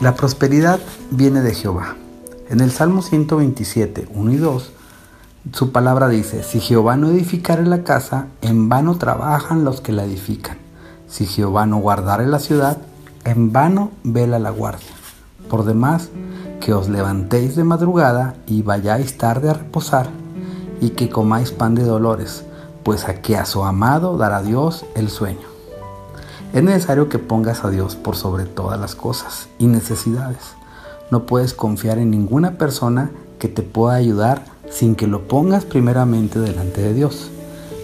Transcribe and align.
La 0.00 0.14
prosperidad 0.14 0.78
viene 1.10 1.40
de 1.40 1.52
Jehová. 1.52 1.96
En 2.48 2.60
el 2.60 2.70
Salmo 2.70 3.02
127, 3.02 4.08
1 4.14 4.32
y 4.32 4.36
2, 4.36 4.70
su 5.52 5.72
palabra 5.72 6.06
dice, 6.06 6.44
si 6.44 6.60
Jehová 6.60 6.96
no 6.96 7.08
edificare 7.08 7.66
la 7.66 7.82
casa, 7.82 8.28
en 8.40 8.68
vano 8.68 8.96
trabajan 8.96 9.64
los 9.64 9.80
que 9.80 9.90
la 9.90 10.04
edifican. 10.04 10.58
Si 11.08 11.26
Jehová 11.26 11.66
no 11.66 11.78
guardare 11.78 12.28
la 12.28 12.38
ciudad, 12.38 12.78
en 13.24 13.52
vano 13.52 13.90
vela 14.04 14.38
la 14.38 14.50
guardia. 14.50 14.86
Por 15.50 15.64
demás, 15.64 16.10
que 16.60 16.72
os 16.72 16.88
levantéis 16.88 17.56
de 17.56 17.64
madrugada 17.64 18.36
y 18.46 18.62
vayáis 18.62 19.18
tarde 19.18 19.50
a 19.50 19.54
reposar, 19.54 20.10
y 20.80 20.90
que 20.90 21.10
comáis 21.10 21.50
pan 21.50 21.74
de 21.74 21.82
dolores, 21.82 22.44
pues 22.84 23.08
a 23.08 23.20
que 23.20 23.36
a 23.36 23.44
su 23.46 23.64
amado 23.64 24.16
dará 24.16 24.42
Dios 24.42 24.86
el 24.94 25.10
sueño. 25.10 25.57
Es 26.52 26.62
necesario 26.62 27.10
que 27.10 27.18
pongas 27.18 27.62
a 27.64 27.70
Dios 27.70 27.94
por 27.94 28.16
sobre 28.16 28.46
todas 28.46 28.80
las 28.80 28.94
cosas 28.94 29.48
y 29.58 29.66
necesidades. 29.66 30.54
No 31.10 31.26
puedes 31.26 31.52
confiar 31.52 31.98
en 31.98 32.10
ninguna 32.10 32.52
persona 32.56 33.10
que 33.38 33.48
te 33.48 33.62
pueda 33.62 33.96
ayudar 33.96 34.46
sin 34.70 34.94
que 34.94 35.06
lo 35.06 35.28
pongas 35.28 35.66
primeramente 35.66 36.38
delante 36.38 36.80
de 36.80 36.94
Dios. 36.94 37.30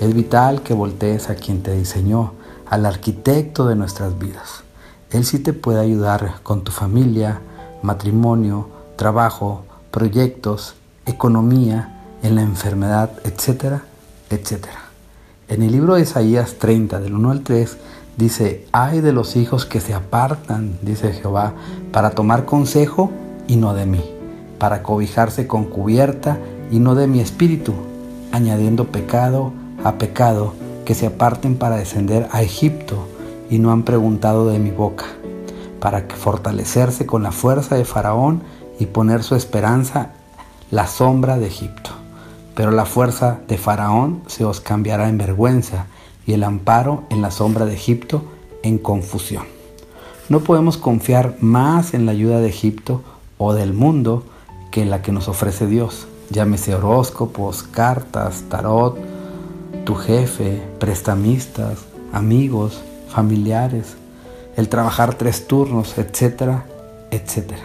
Es 0.00 0.14
vital 0.14 0.62
que 0.62 0.72
voltees 0.72 1.28
a 1.28 1.34
quien 1.34 1.62
te 1.62 1.74
diseñó, 1.74 2.32
al 2.68 2.86
arquitecto 2.86 3.66
de 3.66 3.76
nuestras 3.76 4.18
vidas. 4.18 4.62
Él 5.10 5.24
sí 5.24 5.38
te 5.38 5.52
puede 5.52 5.80
ayudar 5.80 6.40
con 6.42 6.64
tu 6.64 6.72
familia, 6.72 7.40
matrimonio, 7.82 8.68
trabajo, 8.96 9.64
proyectos, 9.90 10.74
economía, 11.04 12.02
en 12.22 12.34
la 12.34 12.42
enfermedad, 12.42 13.10
etcétera, 13.24 13.82
etcétera. 14.30 14.80
En 15.48 15.62
el 15.62 15.70
libro 15.70 15.94
de 15.94 16.02
Isaías 16.02 16.54
30, 16.54 16.98
del 17.00 17.14
1 17.14 17.30
al 17.30 17.42
3, 17.42 17.76
dice, 18.16 18.66
ay 18.72 19.00
de 19.00 19.12
los 19.12 19.36
hijos 19.36 19.66
que 19.66 19.80
se 19.80 19.94
apartan, 19.94 20.78
dice 20.82 21.12
Jehová, 21.12 21.54
para 21.92 22.10
tomar 22.10 22.44
consejo 22.44 23.10
y 23.46 23.56
no 23.56 23.74
de 23.74 23.86
mí, 23.86 24.04
para 24.58 24.82
cobijarse 24.82 25.46
con 25.46 25.64
cubierta 25.64 26.38
y 26.70 26.78
no 26.78 26.94
de 26.94 27.06
mi 27.06 27.20
espíritu, 27.20 27.74
añadiendo 28.32 28.86
pecado 28.86 29.52
a 29.84 29.98
pecado, 29.98 30.54
que 30.84 30.94
se 30.94 31.06
aparten 31.06 31.56
para 31.56 31.76
descender 31.76 32.28
a 32.32 32.42
Egipto 32.42 33.08
y 33.50 33.58
no 33.58 33.72
han 33.72 33.82
preguntado 33.82 34.48
de 34.48 34.58
mi 34.58 34.70
boca, 34.70 35.04
para 35.80 36.06
fortalecerse 36.08 37.06
con 37.06 37.22
la 37.22 37.32
fuerza 37.32 37.74
de 37.74 37.84
Faraón 37.84 38.42
y 38.78 38.86
poner 38.86 39.22
su 39.22 39.34
esperanza 39.34 40.10
la 40.70 40.86
sombra 40.86 41.38
de 41.38 41.46
Egipto. 41.46 41.90
Pero 42.54 42.70
la 42.70 42.86
fuerza 42.86 43.40
de 43.48 43.58
Faraón 43.58 44.22
se 44.26 44.44
os 44.44 44.60
cambiará 44.60 45.08
en 45.08 45.18
vergüenza 45.18 45.86
y 46.26 46.32
el 46.32 46.44
amparo 46.44 47.04
en 47.10 47.22
la 47.22 47.30
sombra 47.30 47.64
de 47.64 47.74
Egipto 47.74 48.22
en 48.62 48.78
confusión. 48.78 49.44
No 50.28 50.40
podemos 50.40 50.76
confiar 50.76 51.36
más 51.40 51.94
en 51.94 52.04
la 52.04 52.12
ayuda 52.12 52.40
de 52.40 52.48
Egipto 52.48 53.02
o 53.38 53.54
del 53.54 53.72
mundo 53.72 54.24
que 54.70 54.82
en 54.82 54.90
la 54.90 55.02
que 55.02 55.12
nos 55.12 55.28
ofrece 55.28 55.66
Dios. 55.66 56.08
Llámese 56.30 56.74
horóscopos, 56.74 57.62
cartas, 57.62 58.44
tarot, 58.48 58.98
tu 59.84 59.94
jefe, 59.94 60.60
prestamistas, 60.80 61.84
amigos, 62.12 62.80
familiares, 63.08 63.96
el 64.56 64.68
trabajar 64.68 65.14
tres 65.14 65.46
turnos, 65.46 65.96
etcétera, 65.96 66.66
etcétera. 67.12 67.62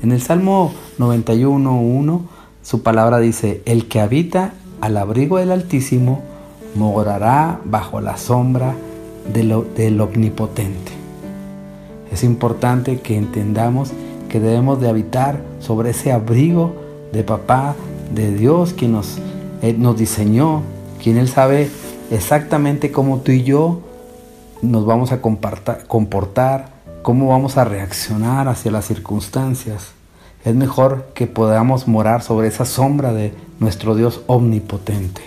En 0.00 0.12
el 0.12 0.22
Salmo 0.22 0.72
91.1 0.98 2.22
su 2.62 2.82
palabra 2.82 3.18
dice, 3.18 3.62
el 3.64 3.88
que 3.88 4.00
habita 4.00 4.52
al 4.80 4.96
abrigo 4.96 5.38
del 5.38 5.52
Altísimo 5.52 6.22
morará 6.74 7.60
bajo 7.64 8.00
la 8.00 8.16
sombra 8.16 8.74
del 9.32 10.00
Omnipotente. 10.00 10.92
Es 12.10 12.24
importante 12.24 13.00
que 13.00 13.16
entendamos 13.16 13.92
que 14.28 14.40
debemos 14.40 14.80
de 14.80 14.88
habitar 14.88 15.40
sobre 15.60 15.90
ese 15.90 16.12
abrigo 16.12 16.74
de 17.12 17.22
papá, 17.22 17.74
de 18.14 18.34
Dios, 18.34 18.72
quien 18.72 18.92
nos, 18.92 19.18
eh, 19.62 19.74
nos 19.76 19.98
diseñó, 19.98 20.62
quien 21.02 21.18
Él 21.18 21.28
sabe 21.28 21.70
exactamente 22.10 22.90
cómo 22.90 23.18
tú 23.18 23.32
y 23.32 23.42
yo 23.42 23.80
nos 24.62 24.86
vamos 24.86 25.12
a 25.12 25.20
comportar, 25.20 26.68
cómo 27.02 27.28
vamos 27.28 27.56
a 27.56 27.64
reaccionar 27.64 28.48
hacia 28.48 28.70
las 28.70 28.86
circunstancias. 28.86 29.92
Es 30.44 30.54
mejor 30.54 31.08
que 31.14 31.26
podamos 31.26 31.88
morar 31.88 32.22
sobre 32.22 32.48
esa 32.48 32.64
sombra 32.64 33.12
de 33.12 33.32
nuestro 33.60 33.94
Dios 33.94 34.22
omnipotente. 34.26 35.20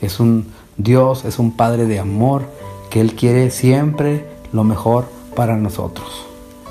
Es 0.00 0.20
un 0.20 0.52
Dios, 0.76 1.24
es 1.24 1.38
un 1.38 1.52
Padre 1.52 1.86
de 1.86 1.98
amor, 1.98 2.42
que 2.90 3.00
Él 3.00 3.14
quiere 3.14 3.50
siempre 3.50 4.24
lo 4.52 4.64
mejor 4.64 5.06
para 5.34 5.56
nosotros. 5.56 6.26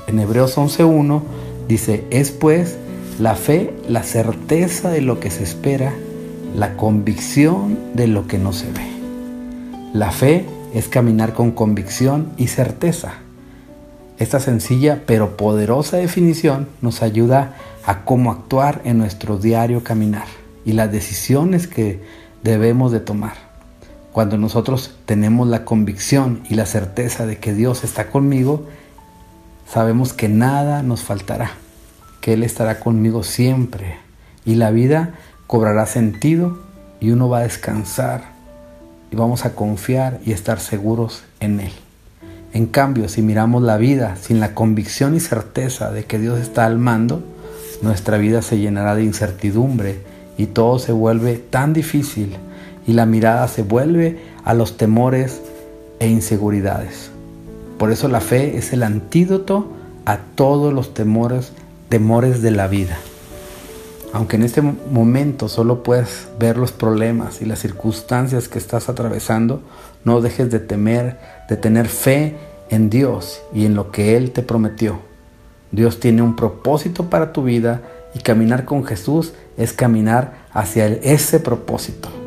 En 0.06 0.18
Hebreos 0.18 0.56
11.1 0.56 1.22
dice, 1.68 2.04
es 2.10 2.30
pues 2.30 2.76
la 3.18 3.34
fe 3.34 3.74
la 3.88 4.02
certeza 4.02 4.90
de 4.90 5.00
lo 5.00 5.20
que 5.20 5.30
se 5.30 5.42
espera, 5.42 5.94
la 6.54 6.76
convicción 6.76 7.78
de 7.94 8.06
lo 8.06 8.26
que 8.26 8.38
no 8.38 8.52
se 8.52 8.66
ve. 8.72 8.86
La 9.92 10.10
fe 10.10 10.44
es 10.74 10.88
caminar 10.88 11.32
con 11.32 11.52
convicción 11.52 12.32
y 12.36 12.48
certeza. 12.48 13.14
Esta 14.18 14.40
sencilla 14.40 15.02
pero 15.06 15.36
poderosa 15.36 15.96
definición 15.96 16.68
nos 16.82 17.02
ayuda 17.02 17.56
a 17.86 18.04
cómo 18.04 18.30
actuar 18.32 18.80
en 18.84 18.98
nuestro 18.98 19.38
diario 19.38 19.82
caminar 19.82 20.26
y 20.64 20.72
las 20.72 20.90
decisiones 20.92 21.66
que 21.66 22.00
debemos 22.42 22.92
de 22.92 23.00
tomar. 23.00 23.53
Cuando 24.14 24.38
nosotros 24.38 24.94
tenemos 25.06 25.48
la 25.48 25.64
convicción 25.64 26.44
y 26.48 26.54
la 26.54 26.66
certeza 26.66 27.26
de 27.26 27.38
que 27.38 27.52
Dios 27.52 27.82
está 27.82 28.10
conmigo, 28.12 28.64
sabemos 29.68 30.12
que 30.12 30.28
nada 30.28 30.84
nos 30.84 31.02
faltará, 31.02 31.50
que 32.20 32.34
Él 32.34 32.44
estará 32.44 32.78
conmigo 32.78 33.24
siempre 33.24 33.96
y 34.44 34.54
la 34.54 34.70
vida 34.70 35.14
cobrará 35.48 35.86
sentido 35.86 36.60
y 37.00 37.10
uno 37.10 37.28
va 37.28 37.38
a 37.38 37.42
descansar 37.42 38.22
y 39.10 39.16
vamos 39.16 39.44
a 39.46 39.56
confiar 39.56 40.20
y 40.24 40.30
estar 40.30 40.60
seguros 40.60 41.24
en 41.40 41.58
Él. 41.58 41.72
En 42.52 42.66
cambio, 42.66 43.08
si 43.08 43.20
miramos 43.20 43.64
la 43.64 43.78
vida 43.78 44.14
sin 44.14 44.38
la 44.38 44.54
convicción 44.54 45.16
y 45.16 45.18
certeza 45.18 45.90
de 45.90 46.04
que 46.04 46.20
Dios 46.20 46.38
está 46.38 46.66
al 46.66 46.78
mando, 46.78 47.24
nuestra 47.82 48.18
vida 48.18 48.42
se 48.42 48.58
llenará 48.58 48.94
de 48.94 49.02
incertidumbre 49.02 50.02
y 50.38 50.46
todo 50.46 50.78
se 50.78 50.92
vuelve 50.92 51.34
tan 51.34 51.72
difícil 51.72 52.36
y 52.86 52.92
la 52.92 53.06
mirada 53.06 53.48
se 53.48 53.62
vuelve 53.62 54.18
a 54.44 54.54
los 54.54 54.76
temores 54.76 55.40
e 55.98 56.08
inseguridades. 56.08 57.10
Por 57.78 57.90
eso 57.92 58.08
la 58.08 58.20
fe 58.20 58.56
es 58.56 58.72
el 58.72 58.82
antídoto 58.82 59.68
a 60.04 60.18
todos 60.18 60.72
los 60.72 60.94
temores, 60.94 61.52
temores 61.88 62.42
de 62.42 62.50
la 62.50 62.68
vida. 62.68 62.98
Aunque 64.12 64.36
en 64.36 64.44
este 64.44 64.62
momento 64.62 65.48
solo 65.48 65.82
puedes 65.82 66.28
ver 66.38 66.56
los 66.56 66.70
problemas 66.70 67.42
y 67.42 67.46
las 67.46 67.58
circunstancias 67.58 68.48
que 68.48 68.58
estás 68.58 68.88
atravesando, 68.88 69.60
no 70.04 70.20
dejes 70.20 70.50
de 70.50 70.60
temer, 70.60 71.18
de 71.48 71.56
tener 71.56 71.88
fe 71.88 72.36
en 72.70 72.90
Dios 72.90 73.42
y 73.52 73.66
en 73.66 73.74
lo 73.74 73.90
que 73.90 74.16
Él 74.16 74.30
te 74.30 74.42
prometió. 74.42 75.00
Dios 75.72 75.98
tiene 75.98 76.22
un 76.22 76.36
propósito 76.36 77.10
para 77.10 77.32
tu 77.32 77.42
vida 77.42 77.82
y 78.14 78.20
caminar 78.20 78.64
con 78.64 78.84
Jesús 78.84 79.32
es 79.56 79.72
caminar 79.72 80.34
hacia 80.52 80.86
ese 80.86 81.40
propósito. 81.40 82.23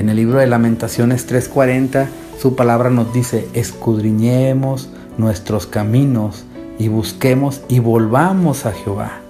En 0.00 0.08
el 0.08 0.16
libro 0.16 0.38
de 0.38 0.46
Lamentaciones 0.46 1.28
3:40, 1.28 2.08
su 2.40 2.56
palabra 2.56 2.88
nos 2.88 3.12
dice, 3.12 3.46
escudriñemos 3.52 4.88
nuestros 5.18 5.66
caminos 5.66 6.46
y 6.78 6.88
busquemos 6.88 7.60
y 7.68 7.80
volvamos 7.80 8.64
a 8.64 8.72
Jehová 8.72 9.20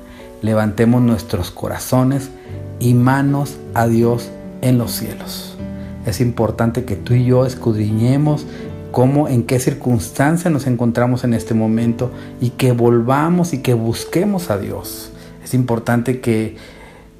levantemos 0.43 1.03
nuestros 1.03 1.51
corazones 1.51 2.31
y 2.79 2.95
manos 2.95 3.59
a 3.75 3.87
Dios 3.87 4.31
en 4.61 4.79
los 4.79 4.93
cielos. 4.93 5.57
Es 6.07 6.21
importante 6.21 6.85
que 6.85 6.97
tú 6.97 7.15
y 7.15 7.25
yo 7.25 7.45
escudriñemos 7.47 8.47
cómo, 8.91 9.29
en 9.29 9.43
qué 9.43 9.59
circunstancia 9.59 10.51
nos 10.51 10.67
encontramos 10.67 11.25
en 11.25 11.35
este 11.35 11.53
momento 11.53 12.11
y 12.41 12.51
que 12.51 12.73
volvamos 12.73 13.53
y 13.53 13.59
que 13.59 13.75
busquemos 13.75 14.51
a 14.51 14.59
Dios. 14.59 15.11
Es 15.45 15.53
importante 15.53 16.21
que 16.21 16.57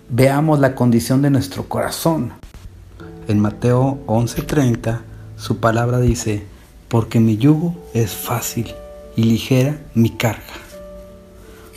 veamos 0.09 0.61
la 0.61 0.75
condición 0.75 1.21
de 1.21 1.31
nuestro 1.31 1.69
corazón. 1.69 2.33
En 3.31 3.39
Mateo 3.39 4.01
11:30 4.09 5.03
su 5.37 5.59
palabra 5.59 6.01
dice, 6.01 6.43
porque 6.89 7.21
mi 7.21 7.37
yugo 7.37 7.77
es 7.95 8.11
fácil 8.11 8.75
y 9.15 9.23
ligera 9.23 9.79
mi 9.95 10.11
carga. 10.11 10.43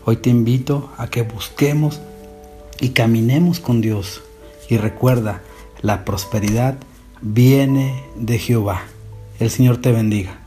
Hoy 0.03 0.15
te 0.15 0.31
invito 0.31 0.89
a 0.97 1.11
que 1.11 1.21
busquemos 1.21 2.01
y 2.81 2.89
caminemos 2.89 3.59
con 3.59 3.81
Dios. 3.81 4.23
Y 4.67 4.77
recuerda, 4.77 5.43
la 5.83 6.05
prosperidad 6.05 6.75
viene 7.21 8.03
de 8.15 8.39
Jehová. 8.39 8.81
El 9.39 9.51
Señor 9.51 9.77
te 9.77 9.91
bendiga. 9.91 10.42